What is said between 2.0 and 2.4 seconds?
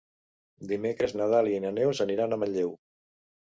aniran